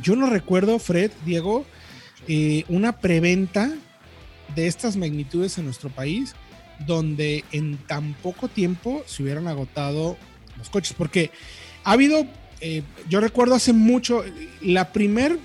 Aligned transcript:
yo 0.00 0.16
no 0.16 0.30
recuerdo, 0.30 0.78
Fred, 0.78 1.10
Diego, 1.24 1.66
eh, 2.26 2.64
una 2.68 2.98
preventa 3.00 3.70
de 4.54 4.66
estas 4.66 4.96
magnitudes 4.96 5.58
en 5.58 5.64
nuestro 5.66 5.90
país 5.90 6.34
donde 6.86 7.44
en 7.52 7.76
tan 7.76 8.14
poco 8.14 8.48
tiempo 8.48 9.02
se 9.06 9.22
hubieran 9.22 9.48
agotado 9.48 10.16
los 10.56 10.70
coches, 10.70 10.94
porque 10.96 11.30
ha 11.84 11.92
habido 11.92 12.26
eh, 12.60 12.82
yo 13.08 13.20
recuerdo 13.20 13.54
hace 13.54 13.72
mucho, 13.72 14.24
la 14.60 14.92
primer, 14.92 15.38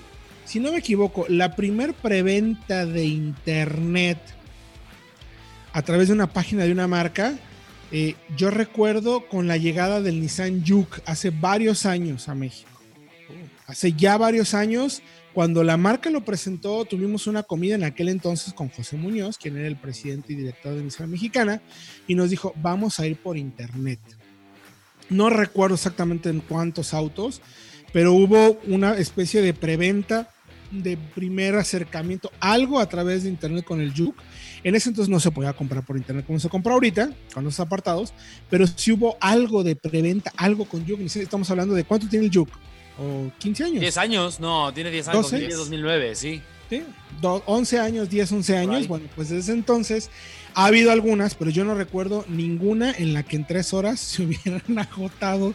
si 0.44 0.60
no 0.60 0.72
me 0.72 0.78
equivoco, 0.78 1.26
la 1.28 1.56
primer 1.56 1.94
preventa 1.94 2.86
de 2.86 3.04
internet 3.04 4.18
a 5.72 5.82
través 5.82 6.08
de 6.08 6.14
una 6.14 6.32
página 6.32 6.64
de 6.64 6.72
una 6.72 6.88
marca, 6.88 7.38
eh, 7.92 8.14
yo 8.36 8.50
recuerdo 8.50 9.26
con 9.28 9.48
la 9.48 9.56
llegada 9.56 10.00
del 10.00 10.20
Nissan 10.20 10.64
Juke 10.66 11.02
hace 11.06 11.30
varios 11.30 11.86
años 11.86 12.28
a 12.28 12.34
México. 12.34 12.70
Hace 13.66 13.92
ya 13.92 14.16
varios 14.16 14.54
años, 14.54 15.02
cuando 15.32 15.62
la 15.62 15.76
marca 15.76 16.10
lo 16.10 16.24
presentó, 16.24 16.84
tuvimos 16.84 17.28
una 17.28 17.44
comida 17.44 17.76
en 17.76 17.84
aquel 17.84 18.08
entonces 18.08 18.52
con 18.52 18.68
José 18.68 18.96
Muñoz, 18.96 19.38
quien 19.38 19.56
era 19.56 19.68
el 19.68 19.76
presidente 19.76 20.32
y 20.32 20.36
director 20.36 20.74
de 20.74 20.82
Nissan 20.82 21.10
Mexicana, 21.10 21.62
y 22.08 22.16
nos 22.16 22.30
dijo, 22.30 22.52
vamos 22.56 22.98
a 22.98 23.06
ir 23.06 23.16
por 23.16 23.36
internet. 23.36 24.00
No 25.10 25.28
recuerdo 25.28 25.74
exactamente 25.74 26.30
en 26.30 26.40
cuántos 26.40 26.94
autos, 26.94 27.42
pero 27.92 28.12
hubo 28.12 28.58
una 28.66 28.96
especie 28.96 29.42
de 29.42 29.52
preventa 29.52 30.30
de 30.70 30.96
primer 30.96 31.56
acercamiento, 31.56 32.30
algo 32.38 32.78
a 32.78 32.88
través 32.88 33.24
de 33.24 33.28
internet 33.28 33.64
con 33.64 33.80
el 33.80 33.92
Juke. 33.92 34.22
En 34.62 34.74
ese 34.74 34.90
entonces 34.90 35.10
no 35.10 35.18
se 35.18 35.30
podía 35.30 35.52
comprar 35.52 35.84
por 35.84 35.96
internet 35.96 36.24
como 36.26 36.38
se 36.38 36.48
compra 36.48 36.74
ahorita, 36.74 37.10
con 37.34 37.44
los 37.44 37.58
apartados, 37.58 38.12
pero 38.48 38.66
sí 38.66 38.92
hubo 38.92 39.16
algo 39.20 39.64
de 39.64 39.74
preventa, 39.74 40.32
algo 40.36 40.64
con 40.64 40.86
Juke. 40.86 41.04
Estamos 41.04 41.50
hablando 41.50 41.74
de 41.74 41.84
cuánto 41.84 42.08
tiene 42.08 42.26
el 42.26 42.32
Juke, 42.32 42.52
o 42.98 43.32
15 43.38 43.64
años. 43.64 43.80
10 43.80 43.96
años, 43.96 44.40
no, 44.40 44.72
tiene 44.72 44.90
10 44.90 45.08
años, 45.08 45.30
2009, 45.30 46.14
sí. 46.14 46.40
Sí, 46.70 46.84
11 47.22 47.78
años, 47.80 48.08
10, 48.08 48.32
11 48.32 48.56
años. 48.56 48.88
Bueno, 48.88 49.06
pues 49.14 49.28
desde 49.28 49.52
entonces 49.52 50.08
ha 50.54 50.66
habido 50.66 50.92
algunas, 50.92 51.34
pero 51.34 51.50
yo 51.50 51.64
no 51.64 51.74
recuerdo 51.74 52.24
ninguna 52.28 52.92
en 52.92 53.12
la 53.12 53.24
que 53.24 53.36
en 53.36 53.46
tres 53.46 53.74
horas 53.74 54.00
se 54.00 54.22
hubieran 54.22 54.78
agotado 54.78 55.54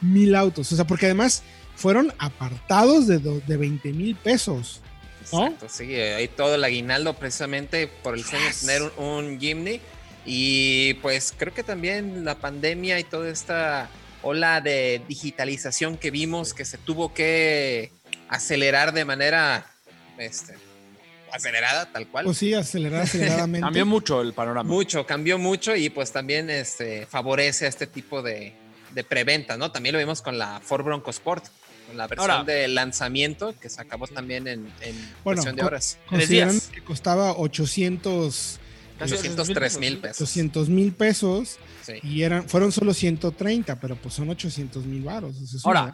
mil 0.00 0.34
autos. 0.34 0.72
O 0.72 0.76
sea, 0.76 0.86
porque 0.86 1.06
además 1.06 1.42
fueron 1.74 2.14
apartados 2.18 3.06
de, 3.06 3.18
de 3.18 3.56
20 3.56 3.92
mil 3.92 4.14
pesos. 4.14 4.80
Exacto, 5.20 5.66
sí, 5.68 5.94
hay 5.94 6.28
todo 6.28 6.56
el 6.56 6.64
aguinaldo 6.64 7.14
precisamente 7.14 7.86
por 7.86 8.14
el 8.14 8.24
sueño 8.24 8.44
de 8.46 8.52
tener 8.52 8.82
un, 8.96 9.38
un 9.38 9.80
Y 10.26 10.94
pues 10.94 11.32
creo 11.36 11.54
que 11.54 11.62
también 11.62 12.24
la 12.24 12.36
pandemia 12.36 12.98
y 12.98 13.04
toda 13.04 13.28
esta 13.30 13.88
ola 14.22 14.60
de 14.60 15.00
digitalización 15.08 15.96
que 15.96 16.10
vimos 16.10 16.54
que 16.54 16.64
se 16.64 16.78
tuvo 16.78 17.14
que 17.14 17.90
acelerar 18.28 18.92
de 18.92 19.04
manera 19.04 19.71
este, 20.18 20.54
acelerada, 21.32 21.90
tal 21.92 22.08
cual. 22.08 22.24
Pues 22.26 22.38
sí, 22.38 22.54
acelerada, 22.54 23.04
aceleradamente. 23.04 23.64
cambió 23.64 23.86
mucho 23.86 24.20
el 24.20 24.32
panorama. 24.32 24.68
Mucho, 24.68 25.06
cambió 25.06 25.38
mucho 25.38 25.74
y 25.74 25.90
pues 25.90 26.12
también 26.12 26.50
este, 26.50 27.06
favorece 27.06 27.66
a 27.66 27.68
este 27.68 27.86
tipo 27.86 28.22
de, 28.22 28.52
de 28.94 29.04
preventa, 29.04 29.56
¿no? 29.56 29.72
También 29.72 29.94
lo 29.94 29.98
vimos 29.98 30.22
con 30.22 30.38
la 30.38 30.60
Ford 30.60 30.84
Bronco 30.84 31.10
Sport, 31.10 31.44
con 31.88 31.96
la 31.96 32.06
versión 32.06 32.46
de 32.46 32.68
lanzamiento 32.68 33.54
que 33.58 33.68
se 33.68 33.80
acabó 33.80 34.06
también 34.06 34.46
en, 34.46 34.72
en 34.80 35.14
cuestión 35.22 35.56
de 35.56 35.62
horas. 35.62 35.98
Consideran 36.08 36.60
que 36.72 36.82
costaba 36.82 37.32
800... 37.32 38.58
803 39.00 39.78
mil 39.78 39.98
pesos. 39.98 40.20
800 40.20 40.68
mil 40.68 40.92
pesos 40.92 41.58
y 42.04 42.22
eran, 42.22 42.48
fueron 42.48 42.70
solo 42.70 42.94
130, 42.94 43.80
pero 43.80 43.96
pues 43.96 44.14
son 44.14 44.30
800 44.30 44.84
mil 44.84 45.02
baros. 45.02 45.34
Ahora, 45.64 45.92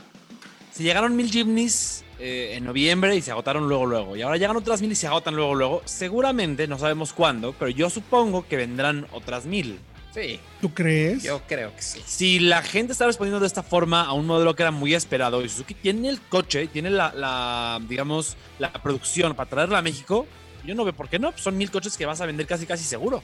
si 0.73 0.83
llegaron 0.83 1.17
mil 1.17 1.31
Jimneys 1.31 2.05
eh, 2.19 2.55
en 2.57 2.65
noviembre 2.65 3.15
y 3.17 3.23
se 3.23 3.31
agotaron 3.31 3.69
luego, 3.69 3.87
luego. 3.87 4.17
Y 4.17 4.23
ahora 4.23 4.37
llegan 4.37 4.57
otras 4.57 4.81
mil 4.81 4.93
y 4.93 4.97
se 4.97 5.07
agotan 5.07 5.37
luego, 5.37 5.55
luego. 5.55 5.83
Seguramente, 5.85 6.67
no 6.67 6.79
sabemos 6.79 7.13
cuándo, 7.13 7.55
pero 7.59 7.71
yo 7.71 7.91
supongo 7.91 8.47
que 8.47 8.57
vendrán 8.57 9.07
otras 9.13 9.47
mil. 9.47 9.79
Sí. 10.15 10.41
¿Tú 10.61 10.73
crees? 10.73 11.23
Yo 11.23 11.43
creo 11.47 11.75
que 11.77 11.83
sí. 11.83 12.03
Si 12.05 12.41
la 12.41 12.63
gente 12.63 12.93
está 12.93 13.07
respondiendo 13.07 13.41
de 13.41 13.47
esta 13.47 13.63
forma 13.63 14.05
a 14.05 14.13
un 14.15 14.27
modelo 14.27 14.57
que 14.57 14.63
era 14.63 14.73
muy 14.73 14.95
esperado 14.95 15.45
y 15.45 15.49
Suzuki 15.49 15.75
tiene 15.75 16.09
el 16.09 16.21
coche, 16.21 16.67
tiene 16.67 16.91
la, 16.91 17.81
digamos, 17.89 18.37
la 18.59 18.73
producción 18.73 19.35
para 19.35 19.49
traerla 19.49 19.79
a 19.79 19.83
México, 19.83 20.27
yo 20.65 20.75
no 20.75 20.85
veo 20.85 20.95
por 20.95 21.09
qué 21.09 21.19
no. 21.19 21.33
Son 21.37 21.57
mil 21.57 21.71
coches 21.71 21.97
que 21.97 22.07
vas 22.07 22.21
a 22.21 22.27
vender 22.27 22.47
casi, 22.47 22.67
casi 22.67 22.85
seguro. 22.85 23.23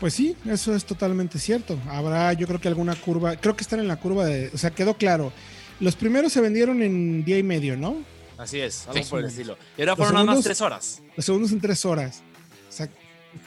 Pues 0.00 0.14
sí, 0.14 0.36
eso 0.46 0.74
es 0.74 0.84
totalmente 0.84 1.38
cierto. 1.38 1.78
Habrá, 1.88 2.32
yo 2.32 2.46
creo 2.46 2.60
que 2.60 2.68
alguna 2.68 2.94
curva, 2.94 3.36
creo 3.36 3.56
que 3.56 3.62
están 3.62 3.80
en 3.80 3.88
la 3.88 3.96
curva 3.96 4.24
de, 4.24 4.50
o 4.52 4.58
sea, 4.58 4.70
quedó 4.70 4.94
claro. 4.94 5.32
Los 5.80 5.96
primeros 5.96 6.32
se 6.32 6.40
vendieron 6.40 6.82
en 6.82 7.24
día 7.24 7.38
y 7.38 7.42
medio, 7.42 7.76
¿no? 7.76 7.96
Así 8.36 8.60
es, 8.60 8.86
algo 8.88 9.04
por 9.08 9.20
el 9.20 9.26
estilo. 9.26 9.56
Y 9.76 9.82
ahora 9.82 9.96
fueron 9.96 10.14
nada 10.14 10.26
más 10.26 10.44
tres 10.44 10.60
horas. 10.60 11.02
Los 11.16 11.24
segundos 11.24 11.52
en 11.52 11.60
tres 11.60 11.84
horas. 11.84 12.22
O 12.68 12.72
sea, 12.72 12.88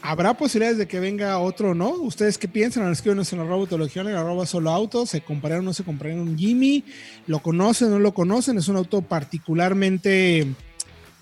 ¿habrá 0.02 0.34
posibilidades 0.34 0.78
de 0.78 0.86
que 0.86 1.00
venga 1.00 1.38
otro 1.38 1.70
o 1.70 1.74
no? 1.74 1.90
¿Ustedes 1.90 2.36
qué 2.36 2.48
piensan? 2.48 2.90
Escríbanos 2.92 3.32
en 3.32 3.38
la 3.38 3.54
autología, 3.54 4.02
en 4.02 4.08
arroba 4.08 4.44
solo 4.44 4.70
auto. 4.70 5.06
¿Se 5.06 5.22
compraron 5.22 5.60
o 5.60 5.62
no 5.70 5.72
se 5.72 5.84
compraron 5.84 6.20
un 6.20 6.38
Jimmy? 6.38 6.84
¿Lo 7.26 7.40
conocen 7.40 7.88
o 7.88 7.90
no 7.92 7.98
lo 8.00 8.12
conocen? 8.12 8.58
Es 8.58 8.68
un 8.68 8.76
auto 8.76 9.00
particularmente 9.00 10.46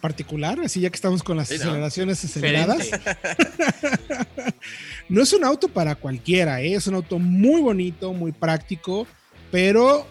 particular, 0.01 0.59
así 0.61 0.81
ya 0.81 0.91
que 0.91 0.97
estamos 0.97 1.23
con 1.23 1.37
las 1.37 1.51
aceleraciones 1.51 2.25
aceleradas. 2.25 2.89
no 5.09 5.23
es 5.23 5.33
un 5.33 5.45
auto 5.45 5.69
para 5.69 5.95
cualquiera, 5.95 6.61
¿eh? 6.63 6.75
es 6.75 6.87
un 6.87 6.95
auto 6.95 7.19
muy 7.19 7.61
bonito, 7.61 8.13
muy 8.13 8.33
práctico, 8.33 9.07
pero 9.51 10.07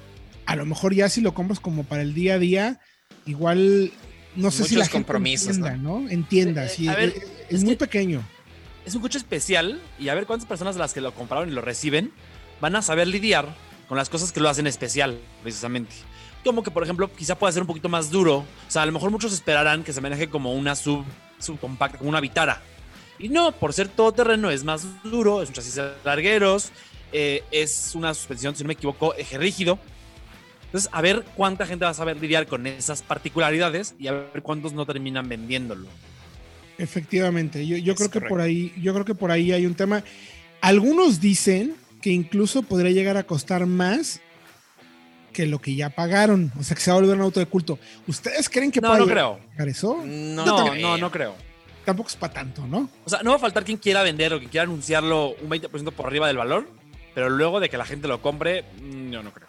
a 0.49 0.55
lo 0.55 0.65
mejor 0.65 0.95
ya 0.95 1.09
si 1.09 1.21
lo 1.21 1.35
compras 1.35 1.59
como 1.59 1.83
para 1.83 2.01
el 2.01 2.15
día 2.15 2.33
a 2.33 2.39
día, 2.39 2.79
igual 3.27 3.91
no 4.35 4.49
sé 4.49 4.63
si 4.63 4.75
la 4.75 4.87
compromisos, 4.87 5.57
entienda, 5.57 5.77
¿no? 5.77 6.09
Entienda, 6.09 6.67
sí, 6.67 6.89
es, 7.49 7.63
muy 7.63 7.75
pequeño. 7.75 8.23
Es 8.83 8.95
un 8.95 9.01
coche 9.03 9.19
especial 9.19 9.79
y 9.99 10.09
a 10.09 10.15
ver 10.15 10.25
cuántas 10.25 10.49
personas 10.49 10.73
de 10.73 10.79
las 10.79 10.91
que 10.91 11.01
lo 11.01 11.13
compraron 11.13 11.49
y 11.49 11.51
lo 11.51 11.61
reciben 11.61 12.11
van 12.61 12.75
a 12.75 12.81
saber 12.81 13.07
lidiar 13.07 13.47
con 13.87 13.95
las 13.95 14.09
cosas 14.09 14.31
que 14.31 14.39
lo 14.39 14.49
hacen 14.49 14.65
especial, 14.65 15.19
precisamente. 15.43 15.93
como 16.43 16.63
que, 16.63 16.71
por 16.71 16.81
ejemplo, 16.81 17.13
quizá 17.13 17.37
pueda 17.37 17.53
ser 17.53 17.61
un 17.61 17.67
poquito 17.67 17.87
más 17.87 18.09
duro. 18.09 18.37
O 18.37 18.71
sea, 18.71 18.81
a 18.81 18.85
lo 18.87 18.91
mejor 18.91 19.11
muchos 19.11 19.31
esperarán 19.31 19.83
que 19.83 19.93
se 19.93 20.01
maneje 20.01 20.29
como 20.29 20.55
una 20.55 20.75
sub, 20.75 21.05
subcompacta, 21.37 21.99
como 21.99 22.09
una 22.09 22.21
Vitara. 22.21 22.59
Y 23.19 23.29
no, 23.29 23.51
por 23.51 23.71
ser 23.71 23.87
todoterreno 23.87 24.49
es 24.49 24.63
más 24.63 24.87
duro, 25.03 25.43
es 25.43 25.49
un 25.49 25.53
chasis 25.53 25.75
de 25.75 25.91
largueros, 26.03 26.71
eh, 27.11 27.43
es 27.51 27.93
una 27.93 28.15
suspensión, 28.15 28.55
si 28.55 28.63
no 28.63 28.67
me 28.69 28.73
equivoco, 28.73 29.13
eje 29.13 29.37
rígido. 29.37 29.77
Entonces, 30.69 30.89
a 30.93 31.01
ver 31.01 31.25
cuánta 31.35 31.65
gente 31.65 31.83
va 31.83 31.91
a 31.91 31.95
saber 31.95 32.17
lidiar 32.21 32.45
con 32.45 32.67
esas 32.67 33.01
particularidades 33.01 33.95
y 33.97 34.07
a 34.07 34.11
ver 34.11 34.43
cuántos 34.43 34.73
no 34.73 34.85
terminan 34.85 35.27
vendiéndolo. 35.27 35.87
Efectivamente, 36.77 37.65
yo, 37.65 37.75
yo 37.77 37.95
creo 37.95 38.11
que 38.11 38.21
por 38.21 38.39
ahí, 38.39 38.71
yo 38.79 38.93
creo 38.93 39.03
que 39.03 39.15
por 39.15 39.31
ahí 39.31 39.51
hay 39.51 39.65
un 39.65 39.73
tema. 39.73 40.03
Algunos 40.61 41.19
dicen 41.19 41.75
que 42.03 42.11
incluso 42.11 42.61
podría 42.61 42.91
llegar 42.91 43.17
a 43.17 43.23
costar 43.23 43.65
más 43.65 44.21
que 45.33 45.47
lo 45.47 45.59
que 45.59 45.75
ya 45.75 45.89
pagaron. 45.89 46.51
O 46.59 46.63
sea, 46.63 46.75
que 46.75 46.81
se 46.81 46.91
va 46.91 46.97
a 46.97 46.99
volver 47.01 47.15
un 47.17 47.23
auto 47.23 47.39
de 47.39 47.47
culto. 47.47 47.79
¿Ustedes 48.07 48.47
creen 48.47 48.71
que 48.71 48.79
No, 48.79 48.95
no 48.97 49.07
creo. 49.07 49.39
pagar 49.51 49.69
eso? 49.69 50.03
No, 50.05 50.45
No, 50.45 50.75
no, 50.75 50.97
no 50.97 51.11
creo. 51.11 51.35
Tampoco 51.83 52.09
es 52.09 52.15
para 52.15 52.33
tanto, 52.33 52.67
¿no? 52.67 52.89
O 53.05 53.09
sea, 53.09 53.23
no 53.23 53.31
va 53.31 53.37
a 53.37 53.39
faltar 53.39 53.63
quien 53.65 53.77
quiera 53.77 54.03
vender 54.03 54.33
o 54.33 54.37
quien 54.37 54.49
quiera 54.49 54.65
anunciarlo 54.65 55.35
un 55.41 55.49
20% 55.49 55.91
por 55.91 56.05
arriba 56.05 56.27
del 56.27 56.37
valor, 56.37 56.67
pero 57.15 57.29
luego 57.29 57.59
de 57.59 57.69
que 57.69 57.77
la 57.77 57.85
gente 57.85 58.07
lo 58.07 58.21
compre, 58.21 58.63
mm, 58.81 59.09
yo 59.11 59.23
no 59.23 59.31
creo. 59.33 59.47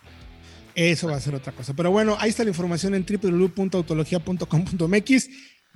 Eso 0.75 1.09
va 1.09 1.17
a 1.17 1.21
ser 1.21 1.35
otra 1.35 1.53
cosa. 1.53 1.75
Pero 1.75 1.91
bueno, 1.91 2.17
ahí 2.21 2.31
está 2.31 2.45
la 2.45 2.51
información 2.51 2.95
en 2.95 3.05
www.autologia.com.mx. 3.05 5.29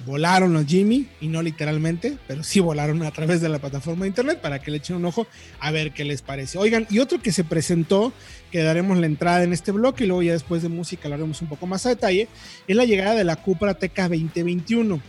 Volaron 0.06 0.52
los 0.52 0.67
Jimmy, 0.67 1.06
y 1.20 1.29
no 1.29 1.41
literalmente, 1.41 2.19
pero 2.26 2.43
sí 2.43 2.58
volaron 2.58 3.00
a 3.05 3.12
través 3.12 3.41
de 3.41 3.49
la 3.49 3.61
plataforma 3.61 4.02
de 4.02 4.08
internet 4.08 4.41
para 4.41 4.58
que 4.61 4.73
le 4.73 4.79
echen 4.79 4.96
un 4.96 5.05
ojo 5.05 5.29
a 5.61 5.70
ver 5.70 5.93
qué 5.93 6.02
les 6.05 6.20
parece. 6.20 6.58
Oigan, 6.58 6.85
y 6.91 6.99
otro 6.99 7.23
que 7.23 7.31
se 7.31 7.44
presentó, 7.44 8.12
que 8.50 8.64
daremos 8.64 8.99
la 8.99 9.06
entrada 9.06 9.44
en 9.44 9.52
este 9.52 9.70
bloque 9.70 10.02
y 10.02 10.08
luego 10.08 10.25
ya 10.25 10.32
después 10.32 10.62
de 10.62 10.69
música 10.69 11.08
lo 11.08 11.14
haremos 11.14 11.40
un 11.43 11.49
poco 11.49 11.69
más 11.69 11.87
a 11.87 11.90
detalle, 11.90 12.26
es 12.67 12.75
la 12.76 12.85
llegada 12.87 13.14
de 13.14 13.23
la 13.23 13.37
Cupra 13.37 13.75
Teca 13.75 14.08
2021. 14.08 15.00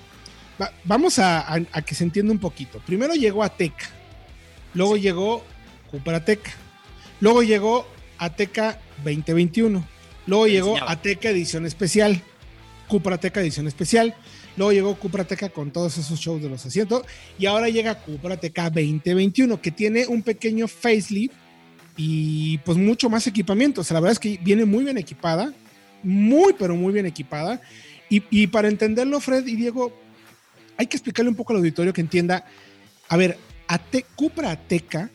Va- 0.62 0.72
vamos 0.84 1.18
a, 1.18 1.40
a- 1.40 1.62
a 1.72 1.82
que 1.82 1.96
se 1.96 2.04
entienda 2.04 2.32
un 2.32 2.38
poquito. 2.40 2.80
Primero 2.86 3.16
llegó 3.16 3.42
Ateca, 3.44 3.88
luego 4.76 4.98
llegó 4.98 5.44
Cupra 5.90 6.24
Teca, 6.24 6.52
luego 7.22 7.42
llegó 7.42 7.88
Ateca 8.18 8.80
2021, 9.04 9.86
luego 10.28 10.48
llegó. 10.48 10.78
Ateca 10.90 11.30
Edición 11.30 11.66
Especial, 11.66 12.22
Cupra 12.88 13.18
Teca 13.18 13.42
Edición 13.42 13.68
Especial, 13.68 14.16
luego 14.58 14.72
llegó 14.72 14.96
Cupra 14.96 15.24
Teca 15.26 15.50
con 15.50 15.72
todos 15.72 15.98
esos 15.98 16.20
shows 16.20 16.42
de 16.42 16.50
los 16.50 16.66
asientos 16.66 17.04
y 17.40 17.46
ahora 17.46 17.70
llega 17.70 17.96
Cupra 18.00 18.38
Teca 18.38 18.70
2021 18.70 19.62
que 19.62 19.72
tiene 19.72 20.08
un 20.08 20.22
pequeño 20.22 20.68
facelift 20.68 21.34
y 21.98 22.58
pues 22.60 22.78
mucho 22.78 23.10
más 23.10 23.26
equipamiento. 23.28 23.82
O 23.82 23.84
sea, 23.84 23.96
la 23.96 24.02
verdad 24.02 24.14
es 24.14 24.20
que 24.20 24.40
viene 24.44 24.66
muy 24.66 24.84
bien 24.84 24.98
equipada, 24.98 25.54
muy 26.04 26.54
pero 26.54 26.76
muy 26.76 26.94
bien 26.94 27.06
equipada. 27.06 27.62
Y, 28.10 28.22
y 28.30 28.48
para 28.48 28.68
entenderlo, 28.68 29.20
Fred 29.20 29.48
y 29.48 29.56
Diego, 29.56 29.92
hay 30.78 30.88
que 30.88 30.98
explicarle 30.98 31.30
un 31.30 31.36
poco 31.36 31.54
al 31.54 31.60
auditorio 31.60 31.94
que 31.94 32.02
entienda. 32.02 32.46
A 33.10 33.18
ver, 33.18 33.38
Ate- 33.68 34.06
Cupra 34.16 34.52
Ateca 34.52 35.10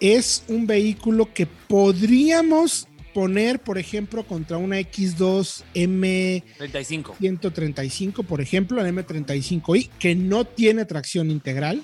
es 0.00 0.44
un 0.48 0.66
vehículo 0.66 1.32
que 1.32 1.46
podríamos 1.46 2.86
poner, 3.14 3.60
por 3.60 3.76
ejemplo, 3.78 4.24
contra 4.24 4.56
una 4.56 4.78
X2 4.80 5.62
M 5.74 6.44
35. 6.58 7.16
135, 7.18 8.22
por 8.22 8.40
ejemplo, 8.40 8.82
la 8.82 8.88
M35i, 8.88 9.90
que 9.98 10.14
no 10.14 10.44
tiene 10.44 10.84
tracción 10.84 11.30
integral, 11.30 11.82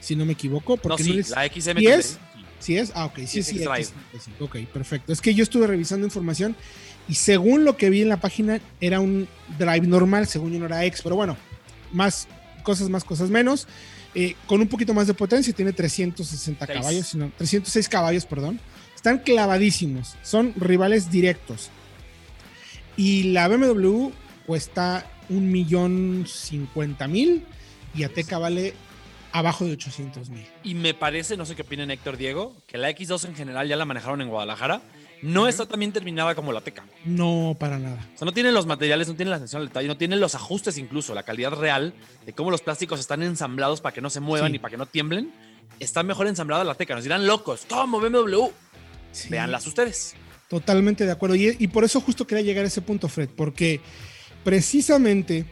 si 0.00 0.16
no 0.16 0.24
me 0.24 0.32
equivoco, 0.32 0.76
No, 0.76 0.82
porque 0.82 1.04
sí, 1.04 1.12
no 1.14 1.20
es- 1.20 1.30
la 1.30 1.44
XM. 1.46 1.78
¿Sí 1.80 1.86
es? 1.86 2.18
¿Sí 2.58 2.76
es? 2.78 2.92
Ah, 2.94 3.06
ok, 3.06 3.18
sí, 3.18 3.26
Sí, 3.26 3.42
sí, 3.42 3.56
es 3.56 3.62
X-Drive. 3.62 3.88
X35. 4.14 4.44
Ok, 4.44 4.56
perfecto. 4.72 5.12
Es 5.12 5.20
que 5.20 5.34
yo 5.34 5.42
estuve 5.42 5.66
revisando 5.66 6.06
información 6.06 6.56
y 7.08 7.14
según 7.14 7.64
lo 7.64 7.76
que 7.76 7.90
vi 7.90 8.02
en 8.02 8.08
la 8.08 8.18
página, 8.20 8.60
era 8.80 9.00
un 9.00 9.28
drive 9.58 9.86
normal, 9.86 10.26
según 10.26 10.52
yo 10.52 10.58
no 10.58 10.66
era 10.66 10.84
X, 10.86 11.00
pero 11.02 11.16
bueno, 11.16 11.36
más 11.92 12.28
cosas 12.62 12.88
más, 12.88 13.04
cosas 13.04 13.28
menos. 13.30 13.66
Eh, 14.14 14.36
con 14.46 14.60
un 14.60 14.68
poquito 14.68 14.92
más 14.92 15.06
de 15.06 15.14
potencia, 15.14 15.52
tiene 15.54 15.72
360 15.72 16.66
Seis. 16.66 16.78
caballos, 16.78 17.06
sino 17.06 17.30
306 17.36 17.88
caballos, 17.88 18.26
perdón. 18.26 18.60
Están 18.94 19.18
clavadísimos, 19.18 20.16
son 20.22 20.52
rivales 20.56 21.10
directos. 21.10 21.70
Y 22.96 23.24
la 23.32 23.48
BMW 23.48 24.10
cuesta 24.46 25.06
un 25.28 25.50
millón 25.50 26.24
cincuenta 26.28 27.08
mil 27.08 27.44
y 27.94 28.02
Ateca 28.04 28.38
vale 28.38 28.74
abajo 29.32 29.64
de 29.64 29.72
800 29.72 30.28
mil. 30.28 30.46
Y 30.62 30.74
me 30.74 30.92
parece, 30.94 31.36
no 31.36 31.46
sé 31.46 31.54
qué 31.56 31.62
opinen 31.62 31.90
Héctor 31.90 32.16
Diego, 32.18 32.54
que 32.66 32.76
la 32.76 32.90
X2 32.90 33.24
en 33.28 33.34
general 33.34 33.66
ya 33.66 33.76
la 33.76 33.86
manejaron 33.86 34.20
en 34.20 34.28
Guadalajara. 34.28 34.82
No 35.22 35.46
está 35.48 35.66
tan 35.66 35.78
bien 35.78 35.92
terminada 35.92 36.34
como 36.34 36.52
la 36.52 36.60
Teca. 36.60 36.84
No, 37.04 37.56
para 37.58 37.78
nada. 37.78 38.10
O 38.14 38.18
sea, 38.18 38.26
no 38.26 38.32
tiene 38.32 38.50
los 38.52 38.66
materiales, 38.66 39.06
no 39.08 39.14
tiene 39.14 39.30
la 39.30 39.36
atención 39.36 39.62
al 39.62 39.68
detalle, 39.68 39.86
no 39.88 39.96
tiene 39.96 40.16
los 40.16 40.34
ajustes 40.34 40.78
incluso, 40.78 41.14
la 41.14 41.22
calidad 41.22 41.52
real 41.52 41.94
de 42.26 42.32
cómo 42.32 42.50
los 42.50 42.60
plásticos 42.60 42.98
están 43.00 43.22
ensamblados 43.22 43.80
para 43.80 43.94
que 43.94 44.00
no 44.00 44.10
se 44.10 44.20
muevan 44.20 44.50
Sí. 44.50 44.56
y 44.56 44.58
para 44.58 44.72
que 44.72 44.76
no 44.78 44.86
tiemblen. 44.86 45.32
Está 45.78 46.02
mejor 46.02 46.26
ensamblada 46.26 46.64
la 46.64 46.74
Teca. 46.74 46.94
Nos 46.94 47.04
dirán 47.04 47.26
locos, 47.26 47.64
¿cómo 47.68 48.00
BMW? 48.00 48.48
Sí, 49.12 49.28
Veanlas 49.28 49.66
ustedes. 49.66 50.14
Totalmente 50.48 51.06
de 51.06 51.12
acuerdo. 51.12 51.34
Y, 51.36 51.56
y 51.58 51.68
por 51.68 51.84
eso 51.84 52.00
justo 52.00 52.26
quería 52.26 52.42
llegar 52.44 52.64
a 52.64 52.68
ese 52.68 52.82
punto, 52.82 53.08
Fred, 53.08 53.30
porque 53.36 53.80
precisamente 54.44 55.46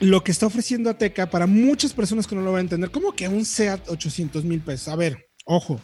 lo 0.00 0.22
que 0.22 0.30
está 0.32 0.46
ofreciendo 0.46 0.90
Ateca 0.90 1.30
para 1.30 1.46
muchas 1.46 1.92
personas 1.92 2.26
que 2.26 2.34
no 2.34 2.42
lo 2.42 2.52
van 2.52 2.58
a 2.58 2.62
entender, 2.62 2.90
como 2.90 3.12
que 3.12 3.26
un 3.28 3.44
SEAT 3.44 3.88
800 3.88 4.44
mil 4.44 4.60
pesos. 4.60 4.88
A 4.88 4.96
ver, 4.96 5.28
ojo, 5.44 5.80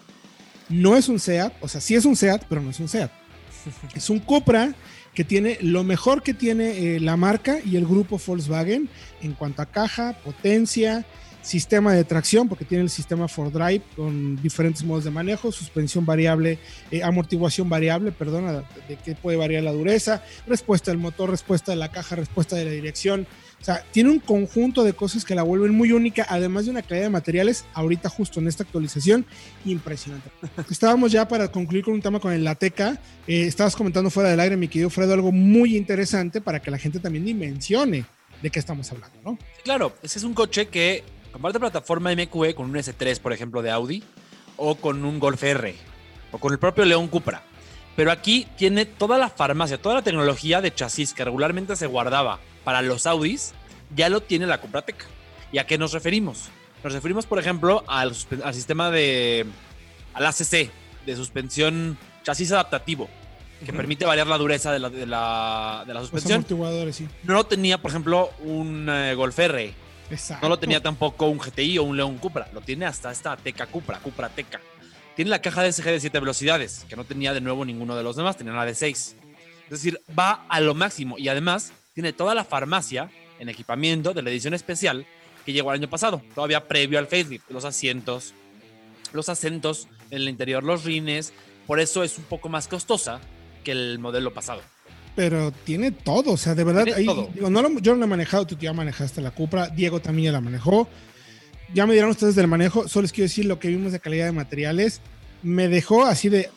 no 0.68 0.96
es 0.96 1.08
un 1.08 1.18
SEAT, 1.18 1.52
o 1.60 1.68
sea, 1.68 1.80
sí 1.80 1.94
es 1.94 2.04
un 2.04 2.16
SEAT, 2.16 2.44
pero 2.48 2.60
no 2.60 2.70
es 2.70 2.80
un 2.80 2.88
SEAT. 2.88 3.10
Es 3.94 4.10
un 4.10 4.18
Cupra 4.18 4.74
que 5.14 5.24
tiene 5.24 5.58
lo 5.62 5.84
mejor 5.84 6.22
que 6.22 6.34
tiene 6.34 6.96
eh, 6.96 7.00
la 7.00 7.16
marca 7.16 7.58
y 7.64 7.76
el 7.76 7.86
grupo 7.86 8.20
Volkswagen 8.24 8.88
en 9.22 9.32
cuanto 9.32 9.62
a 9.62 9.66
caja, 9.66 10.18
potencia, 10.24 11.06
sistema 11.44 11.92
de 11.92 12.04
tracción, 12.04 12.48
porque 12.48 12.64
tiene 12.64 12.84
el 12.84 12.90
sistema 12.90 13.28
for 13.28 13.52
drive 13.52 13.82
con 13.94 14.40
diferentes 14.42 14.82
modos 14.82 15.04
de 15.04 15.10
manejo, 15.10 15.52
suspensión 15.52 16.06
variable, 16.06 16.58
eh, 16.90 17.02
amortiguación 17.02 17.68
variable, 17.68 18.12
perdona, 18.12 18.64
de 18.88 18.96
qué 19.04 19.14
puede 19.14 19.36
variar 19.36 19.62
la 19.62 19.72
dureza, 19.72 20.22
respuesta 20.46 20.90
del 20.90 20.98
motor, 20.98 21.30
respuesta 21.30 21.72
de 21.72 21.76
la 21.76 21.90
caja, 21.90 22.16
respuesta 22.16 22.56
de 22.56 22.64
la 22.64 22.70
dirección. 22.70 23.26
O 23.60 23.64
sea, 23.64 23.82
tiene 23.92 24.10
un 24.10 24.20
conjunto 24.20 24.84
de 24.84 24.92
cosas 24.92 25.24
que 25.24 25.34
la 25.34 25.42
vuelven 25.42 25.74
muy 25.74 25.92
única, 25.92 26.26
además 26.28 26.64
de 26.64 26.70
una 26.70 26.82
calidad 26.82 27.06
de 27.06 27.10
materiales, 27.10 27.64
ahorita 27.72 28.08
justo 28.08 28.40
en 28.40 28.48
esta 28.48 28.62
actualización, 28.62 29.24
impresionante. 29.64 30.30
Estábamos 30.70 31.12
ya 31.12 31.28
para 31.28 31.48
concluir 31.48 31.84
con 31.84 31.94
un 31.94 32.02
tema 32.02 32.20
con 32.20 32.32
el 32.32 32.44
Lateca. 32.44 32.98
Eh, 33.26 33.46
estabas 33.46 33.76
comentando 33.76 34.10
fuera 34.10 34.30
del 34.30 34.40
aire, 34.40 34.56
mi 34.56 34.68
querido 34.68 34.90
Fredo, 34.90 35.14
algo 35.14 35.32
muy 35.32 35.76
interesante 35.76 36.40
para 36.40 36.60
que 36.60 36.70
la 36.70 36.78
gente 36.78 37.00
también 37.00 37.24
dimensione 37.24 38.04
de 38.42 38.50
qué 38.50 38.58
estamos 38.58 38.90
hablando, 38.92 39.16
¿no? 39.24 39.38
Claro, 39.62 39.94
ese 40.02 40.18
es 40.18 40.24
un 40.24 40.34
coche 40.34 40.68
que 40.68 41.02
comparte 41.34 41.58
plataforma 41.58 42.14
MQE 42.14 42.54
con 42.54 42.70
un 42.70 42.76
S3, 42.76 43.18
por 43.18 43.32
ejemplo, 43.32 43.60
de 43.60 43.72
Audi, 43.72 44.04
o 44.56 44.76
con 44.76 45.04
un 45.04 45.18
Golf 45.18 45.42
R, 45.42 45.74
o 46.30 46.38
con 46.38 46.52
el 46.52 46.60
propio 46.60 46.84
León 46.84 47.08
Cupra. 47.08 47.42
Pero 47.96 48.12
aquí 48.12 48.46
tiene 48.56 48.86
toda 48.86 49.18
la 49.18 49.28
farmacia, 49.28 49.82
toda 49.82 49.96
la 49.96 50.02
tecnología 50.02 50.60
de 50.60 50.72
chasis 50.72 51.12
que 51.12 51.24
regularmente 51.24 51.74
se 51.74 51.88
guardaba 51.88 52.38
para 52.62 52.82
los 52.82 53.06
Audis, 53.06 53.52
ya 53.96 54.08
lo 54.08 54.20
tiene 54.20 54.46
la 54.46 54.60
Cupra 54.60 54.82
Teca. 54.82 55.06
¿Y 55.50 55.58
a 55.58 55.66
qué 55.66 55.76
nos 55.76 55.92
referimos? 55.92 56.50
Nos 56.84 56.92
referimos, 56.92 57.26
por 57.26 57.40
ejemplo, 57.40 57.82
al, 57.88 58.14
sistema 58.14 58.92
de. 58.92 59.44
al 60.12 60.26
ACC, 60.26 60.70
de 61.04 61.16
suspensión 61.16 61.98
chasis 62.22 62.52
adaptativo, 62.52 63.08
que 63.66 63.72
permite 63.72 64.04
variar 64.04 64.28
la 64.28 64.38
dureza 64.38 64.70
de 64.72 64.78
la, 64.78 64.88
de 64.88 65.04
la, 65.04 65.82
de 65.84 65.94
la 65.94 66.00
Los 66.00 66.10
suspensión. 66.10 66.38
amortiguadores, 66.38 66.94
sí. 66.94 67.08
No 67.24 67.44
tenía, 67.44 67.82
por 67.82 67.90
ejemplo, 67.90 68.30
un 68.44 68.88
eh, 68.88 69.16
Golf 69.16 69.36
R. 69.36 69.74
No 70.42 70.48
lo 70.48 70.58
tenía 70.58 70.82
tampoco 70.82 71.26
un 71.26 71.38
GTI 71.38 71.78
o 71.78 71.84
un 71.84 71.96
León 71.96 72.18
Cupra. 72.18 72.48
Lo 72.52 72.60
tiene 72.60 72.86
hasta 72.86 73.10
esta 73.10 73.36
Teca 73.36 73.66
Cupra, 73.66 73.98
Cupra 73.98 74.28
Teca. 74.28 74.60
Tiene 75.16 75.30
la 75.30 75.40
caja 75.40 75.62
DSG 75.62 75.84
de 75.84 76.00
7 76.00 76.20
velocidades, 76.20 76.84
que 76.88 76.96
no 76.96 77.04
tenía 77.04 77.32
de 77.32 77.40
nuevo 77.40 77.64
ninguno 77.64 77.96
de 77.96 78.02
los 78.02 78.16
demás, 78.16 78.36
tenía 78.36 78.52
la 78.52 78.64
de 78.64 78.74
6. 78.74 79.16
Es 79.64 79.70
decir, 79.70 80.00
va 80.18 80.44
a 80.48 80.60
lo 80.60 80.74
máximo 80.74 81.16
y 81.18 81.28
además 81.28 81.72
tiene 81.94 82.12
toda 82.12 82.34
la 82.34 82.44
farmacia 82.44 83.10
en 83.38 83.48
equipamiento 83.48 84.12
de 84.12 84.22
la 84.22 84.30
edición 84.30 84.54
especial 84.54 85.06
que 85.46 85.52
llegó 85.52 85.72
el 85.72 85.80
año 85.80 85.90
pasado, 85.90 86.22
todavía 86.34 86.66
previo 86.66 86.98
al 86.98 87.06
facelift, 87.06 87.50
los 87.50 87.64
asientos, 87.64 88.34
los 89.12 89.28
acentos 89.28 89.88
en 90.10 90.22
el 90.22 90.28
interior, 90.28 90.64
los 90.64 90.84
rines. 90.84 91.32
Por 91.66 91.80
eso 91.80 92.02
es 92.02 92.18
un 92.18 92.24
poco 92.24 92.48
más 92.48 92.66
costosa 92.66 93.20
que 93.62 93.72
el 93.72 93.98
modelo 93.98 94.34
pasado. 94.34 94.62
Pero 95.16 95.52
tiene 95.52 95.90
todo, 95.92 96.32
o 96.32 96.36
sea, 96.36 96.54
de 96.54 96.64
verdad, 96.64 96.84
ahí- 96.96 97.06
digo, 97.34 97.48
no 97.50 97.62
lo- 97.62 97.78
yo 97.78 97.92
no 97.94 98.00
la 98.00 98.06
he 98.06 98.08
manejado, 98.08 98.46
tú 98.46 98.56
ya 98.60 98.72
manejaste 98.72 99.20
la 99.20 99.30
Cupra, 99.30 99.68
Diego 99.68 100.00
también 100.00 100.26
ya 100.26 100.32
la 100.32 100.40
manejó. 100.40 100.88
Ya 101.72 101.86
me 101.86 101.94
dirán 101.94 102.10
ustedes 102.10 102.34
del 102.34 102.46
manejo, 102.48 102.88
solo 102.88 103.02
les 103.02 103.12
quiero 103.12 103.26
decir 103.26 103.44
lo 103.44 103.58
que 103.58 103.68
vimos 103.68 103.92
de 103.92 104.00
calidad 104.00 104.26
de 104.26 104.32
materiales. 104.32 105.00
Me 105.42 105.68
dejó 105.68 106.04
así 106.04 106.28
de, 106.28 106.50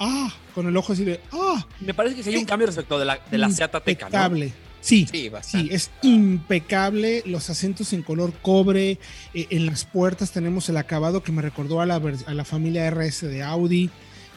ah, 0.00 0.32
con 0.54 0.66
el 0.66 0.76
ojo 0.76 0.92
así 0.92 1.04
de, 1.04 1.20
ah, 1.32 1.66
Me 1.80 1.94
parece 1.94 2.16
que 2.16 2.22
sí 2.22 2.30
hay 2.30 2.36
un 2.36 2.44
cambio 2.44 2.66
respecto 2.66 2.98
de 2.98 3.04
la, 3.04 3.20
de 3.30 3.38
la 3.38 3.50
Seat 3.50 3.74
Ateca, 3.74 4.06
¿no? 4.06 4.08
impecable. 4.08 4.52
Sí, 4.80 5.06
Sí, 5.42 5.68
es 5.70 5.90
impecable. 6.02 7.22
Los 7.26 7.50
acentos 7.50 7.92
en 7.92 8.02
color 8.02 8.32
cobre. 8.42 8.98
eh, 9.34 9.46
en 9.50 9.66
las 9.66 9.84
puertas 9.84 10.32
tenemos 10.32 10.68
el 10.68 10.76
acabado 10.78 11.22
que 11.22 11.32
me 11.32 11.42
recordó 11.42 11.80
a 11.80 11.86
la, 11.86 11.96
a 12.26 12.34
la 12.34 12.44
familia 12.44 12.86
RS 12.90 13.26
de 13.28 13.42
Audi. 13.42 13.90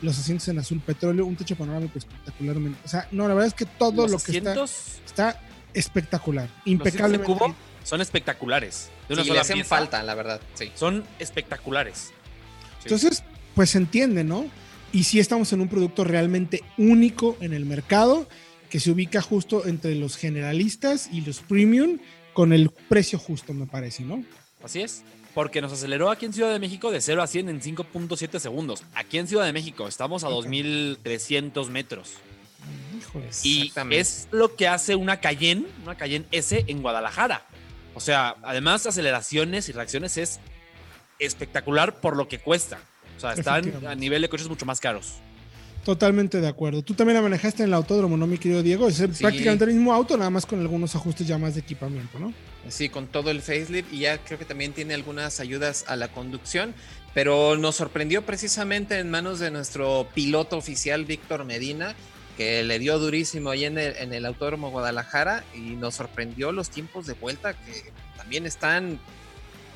Los 0.04 0.20
asientos 0.20 0.48
en 0.50 0.60
azul 0.60 0.80
petróleo, 0.82 1.26
un 1.26 1.36
techo 1.36 1.56
panorámico 1.56 1.98
espectacularmente. 1.98 2.80
O 2.86 2.88
sea, 2.88 3.08
no, 3.12 3.28
la 3.28 3.34
verdad 3.34 3.48
es 3.48 3.54
que 3.54 3.66
todo 3.66 4.08
lo 4.08 4.20
que 4.20 4.38
está, 4.38 4.52
asientos, 4.52 5.00
está 5.06 5.42
espectacular, 5.74 6.44
los 6.44 6.60
asientos 6.60 6.66
de 6.66 6.72
impecablemente. 6.72 7.34
cubo 7.34 7.56
son 7.84 8.02
espectaculares. 8.02 8.90
De 9.08 9.16
una 9.16 9.24
Sí, 9.24 9.30
le 9.30 9.34
sola 9.34 9.42
hacen 9.42 9.56
pieza, 9.56 9.70
falta, 9.70 10.04
la 10.04 10.16
verdad. 10.16 10.42
Sí. 10.54 10.72
Son 10.76 11.04
espectaculares. 11.20 12.12
Sí. 12.80 12.84
Entonces, 12.84 13.24
pues 13.56 13.72
se 13.72 13.78
entiende, 13.78 14.24
¿no? 14.24 14.46
Y 14.92 15.04
sí 15.04 15.20
estamos 15.20 15.52
en 15.54 15.62
un 15.62 15.68
producto 15.68 16.04
realmente 16.04 16.64
único 16.78 17.38
en 17.40 17.54
el 17.54 17.66
mercado, 17.66 18.28
que 18.70 18.80
se 18.80 18.92
ubica 18.92 19.22
justo 19.22 19.66
entre 19.66 19.96
los 19.96 20.18
generalistas 20.18 21.10
y 21.12 21.22
los 21.22 21.40
premium, 21.40 22.00
con 22.34 22.54
el 22.54 22.70
precio 22.90 23.20
justo, 23.20 23.54
me 23.54 23.68
parece, 23.68 24.04
¿no? 24.04 24.24
Así 24.64 24.82
es. 24.82 25.04
Porque 25.34 25.62
nos 25.62 25.74
aceleró 25.74 26.10
aquí 26.12 26.26
en 26.26 26.34
Ciudad 26.34 26.52
de 26.52 26.60
México 26.60 26.92
de 26.92 27.02
0 27.02 27.22
a 27.24 27.28
100 27.28 27.50
en 27.50 27.62
5.7 27.62 28.40
segundos. 28.40 28.84
Aquí 28.94 29.18
en 29.18 29.28
Ciudad 29.28 29.46
de 29.46 29.54
México 29.54 29.88
estamos 29.88 30.24
a 30.24 30.30
2.300 30.30 31.70
metros. 31.70 32.14
Híjoles. 32.98 33.46
Y 33.46 33.74
es 33.90 34.28
lo 34.32 34.56
que 34.56 34.68
hace 34.68 34.96
una 34.96 35.20
Cayenne, 35.20 35.68
una 35.84 35.96
Cayenne 35.96 36.26
S 36.32 36.64
en 36.68 36.82
Guadalajara. 36.82 37.46
O 37.96 38.00
sea, 38.00 38.36
además 38.44 38.86
aceleraciones 38.86 39.70
y 39.70 39.72
reacciones 39.72 40.18
es 40.18 40.40
espectacular 41.20 42.00
por 42.00 42.16
lo 42.16 42.28
que 42.28 42.40
cuesta. 42.40 42.80
O 43.18 43.20
sea, 43.20 43.34
están 43.34 43.86
a 43.86 43.96
nivel 43.96 44.22
de 44.22 44.30
coches 44.30 44.48
mucho 44.48 44.66
más 44.66 44.80
caros. 44.80 45.16
Totalmente 45.84 46.40
de 46.40 46.48
acuerdo. 46.48 46.82
Tú 46.82 46.94
también 46.94 47.16
la 47.16 47.22
manejaste 47.22 47.64
en 47.64 47.70
el 47.70 47.74
autódromo, 47.74 48.16
¿no, 48.16 48.26
mi 48.26 48.38
querido 48.38 48.64
Diego? 48.64 48.88
Es 48.88 48.96
Sí. 48.96 49.08
prácticamente 49.20 49.66
el 49.66 49.72
mismo 49.74 49.94
auto, 49.94 50.16
nada 50.18 50.30
más 50.30 50.46
con 50.46 50.60
algunos 50.62 50.96
ajustes 50.96 51.28
ya 51.28 51.38
más 51.38 51.56
de 51.56 51.60
equipamiento, 51.62 52.20
¿no? 52.20 52.34
Sí, 52.70 52.88
con 52.88 53.08
todo 53.08 53.30
el 53.32 53.42
facelift 53.42 53.92
y 53.92 54.00
ya 54.00 54.18
creo 54.20 54.40
que 54.40 54.46
también 54.46 54.72
tiene 54.72 54.94
algunas 54.94 55.42
ayudas 55.42 55.84
a 55.88 55.98
la 55.98 56.08
conducción, 56.08 56.74
pero 57.14 57.58
nos 57.58 57.76
sorprendió 57.76 58.22
precisamente 58.26 58.98
en 59.00 59.10
manos 59.10 59.40
de 59.40 59.52
nuestro 59.52 60.08
piloto 60.14 60.58
oficial 60.58 61.04
Víctor 61.04 61.44
Medina, 61.44 61.94
que 62.38 62.64
le 62.64 62.80
dio 62.80 62.98
durísimo 62.98 63.50
ahí 63.50 63.66
en 63.66 63.78
el, 63.78 63.96
en 63.98 64.14
el 64.14 64.26
Autódromo 64.26 64.72
Guadalajara 64.72 65.44
y 65.54 65.76
nos 65.76 65.96
sorprendió 65.96 66.52
los 66.54 66.70
tiempos 66.70 67.06
de 67.06 67.14
vuelta 67.14 67.54
que 67.54 67.92
también 68.18 68.46
están 68.46 69.00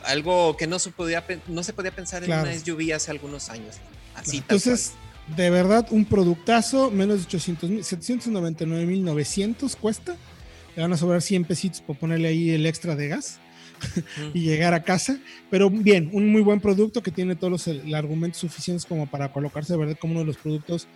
algo 0.06 0.56
que 0.56 0.66
no 0.68 0.80
se 0.80 0.92
podía, 0.92 1.24
no 1.48 1.64
se 1.64 1.74
podía 1.74 1.92
pensar 1.92 2.24
Claro. 2.24 2.48
en 2.50 2.54
una 2.56 2.60
SUV 2.60 2.94
hace 2.96 3.12
algunos 3.12 3.50
años. 3.50 3.76
Así 4.16 4.40
tal 4.42 4.58
Entonces, 4.58 4.94
de 5.36 5.50
verdad, 5.50 5.88
un 5.92 6.06
productazo, 6.06 6.90
menos 6.92 7.18
de 7.20 7.24
800 7.26 7.70
mil, 7.70 7.84
799.900 7.84 9.76
cuesta. 9.76 10.16
Le 10.76 10.82
van 10.82 10.94
a 10.94 10.98
sobrar 10.98 11.22
100 11.22 11.46
pesitos 11.46 11.82
por 11.82 11.98
ponerle 11.98 12.28
ahí 12.28 12.52
el 12.52 12.66
extra 12.66 12.96
de 12.96 13.08
gas 13.08 13.40
y 14.34 14.42
llegar 14.42 14.74
a 14.74 14.84
casa. 14.84 15.20
Pero 15.50 15.70
bien, 15.70 16.10
un 16.14 16.32
muy 16.32 16.42
buen 16.42 16.60
producto 16.62 17.02
que 17.02 17.12
tiene 17.12 17.36
todos 17.36 17.52
los 17.52 17.68
el- 17.68 17.94
argumentos 17.96 18.40
suficientes 18.42 18.86
como 18.86 19.08
para 19.08 19.32
colocarse 19.32 19.74
de 19.74 19.80
verdad 19.80 19.98
como 20.00 20.12
uno 20.14 20.22
de 20.22 20.28
los 20.28 20.38
productos 20.38 20.88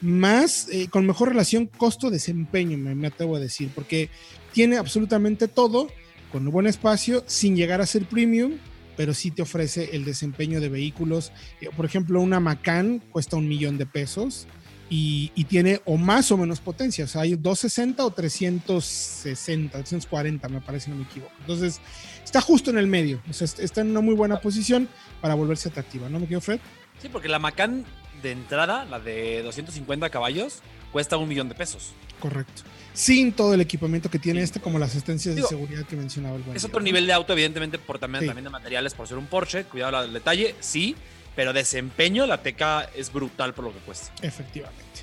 más, 0.00 0.68
eh, 0.70 0.88
con 0.90 1.06
mejor 1.06 1.28
relación 1.30 1.66
costo-desempeño, 1.66 2.76
me, 2.76 2.94
me 2.94 3.06
atrevo 3.06 3.36
a 3.36 3.40
decir, 3.40 3.70
porque 3.74 4.10
tiene 4.52 4.76
absolutamente 4.76 5.48
todo, 5.48 5.88
con 6.32 6.46
un 6.46 6.52
buen 6.52 6.66
espacio, 6.66 7.24
sin 7.26 7.56
llegar 7.56 7.80
a 7.80 7.86
ser 7.86 8.04
premium, 8.06 8.52
pero 8.96 9.12
sí 9.14 9.30
te 9.30 9.42
ofrece 9.42 9.90
el 9.96 10.04
desempeño 10.04 10.60
de 10.60 10.68
vehículos. 10.68 11.32
Eh, 11.60 11.68
Por 11.76 11.84
ejemplo, 11.86 12.20
una 12.20 12.40
Macan 12.40 13.02
cuesta 13.10 13.36
un 13.36 13.46
millón 13.48 13.76
de 13.78 13.86
pesos 13.86 14.46
y, 14.88 15.32
y 15.34 15.44
tiene 15.44 15.80
o 15.84 15.96
más 15.96 16.30
o 16.32 16.36
menos 16.36 16.60
potencia. 16.60 17.04
O 17.04 17.08
sea, 17.08 17.22
hay 17.22 17.34
260 17.34 18.04
o 18.04 18.10
360, 18.12 19.78
340, 19.78 20.48
me 20.48 20.60
parece, 20.60 20.90
no 20.90 20.96
me 20.96 21.02
equivoco. 21.04 21.32
Entonces, 21.40 21.80
está 22.24 22.40
justo 22.40 22.70
en 22.70 22.78
el 22.78 22.86
medio. 22.86 23.20
O 23.28 23.32
sea, 23.32 23.44
est- 23.46 23.60
está 23.60 23.80
en 23.80 23.90
una 23.90 24.00
muy 24.00 24.14
buena 24.14 24.40
posición 24.40 24.88
para 25.20 25.34
volverse 25.34 25.68
atractiva, 25.68 26.08
¿no 26.08 26.20
me 26.20 26.26
quiero, 26.26 26.40
Fred? 26.40 26.60
Sí, 27.00 27.08
porque 27.10 27.28
la 27.28 27.38
Macan 27.38 27.84
de 28.26 28.32
entrada, 28.32 28.84
la 28.84 28.98
de 29.00 29.42
250 29.42 30.10
caballos, 30.10 30.60
cuesta 30.92 31.16
un 31.16 31.28
millón 31.28 31.48
de 31.48 31.54
pesos. 31.54 31.92
Correcto. 32.20 32.62
Sin 32.94 33.32
todo 33.32 33.52
el 33.54 33.60
equipamiento 33.60 34.10
que 34.10 34.18
tiene 34.18 34.40
Sí. 34.40 34.44
este, 34.44 34.60
como 34.60 34.78
las 34.78 34.90
asistencias 34.90 35.34
Digo, 35.34 35.46
de 35.46 35.54
seguridad 35.54 35.84
que 35.86 35.96
mencionaba 35.96 36.36
el 36.36 36.56
Es 36.56 36.64
otro 36.64 36.80
nivel 36.80 37.06
de 37.06 37.12
auto, 37.12 37.32
evidentemente, 37.34 37.78
por 37.78 37.98
también, 37.98 38.22
Sí. 38.22 38.26
también 38.26 38.44
de 38.44 38.50
materiales, 38.50 38.94
por 38.94 39.06
ser 39.06 39.18
un 39.18 39.26
Porsche. 39.26 39.64
Cuidado 39.64 39.98
al 39.98 40.12
detalle, 40.12 40.54
sí. 40.60 40.96
Pero 41.34 41.52
desempeño, 41.52 42.24
la 42.26 42.42
Teca 42.42 42.88
es 42.96 43.12
brutal 43.12 43.52
por 43.52 43.66
lo 43.66 43.72
que 43.74 43.80
cuesta. 43.80 44.10
Efectivamente. 44.22 45.02